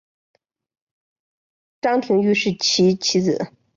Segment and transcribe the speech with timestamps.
[1.79, 3.51] 张廷玉是其次子。